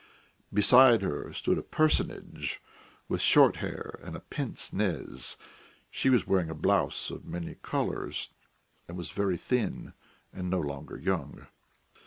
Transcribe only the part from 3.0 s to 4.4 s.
with short hair and a